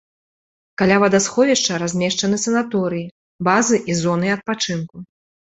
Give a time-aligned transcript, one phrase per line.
[0.81, 3.05] Каля вадасховішча размешчаны санаторыі,
[3.51, 5.07] базы і зоны адпачынку.